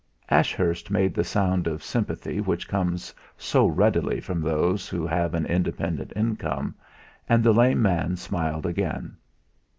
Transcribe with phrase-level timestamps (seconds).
[0.31, 5.45] Ashurst made the sound of sympathy which comes so readily from those who have an
[5.45, 6.73] independent income,
[7.29, 9.17] and the lame man smiled again.